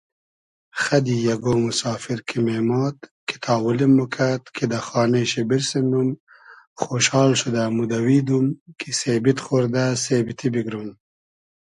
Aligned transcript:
خئدی 0.81 1.15
یئگۉ 1.25 1.45
موسافیر 1.65 2.19
کی 2.27 2.37
مېماد 2.45 2.97
کی 3.27 3.35
تاولیم 3.45 3.91
موکئد 3.97 4.43
کی 4.55 4.63
دۂ 4.71 4.79
خانې 4.87 5.23
شی 5.31 5.41
بیرسینوم 5.49 6.09
خۉشال 6.81 7.31
شودۂ 7.39 7.63
مودئویدوم 7.75 8.45
کی 8.79 8.89
سېبید 8.99 9.37
خۉردۂ 9.45 9.85
سېبتی 10.03 10.47
بیگروم 10.53 10.89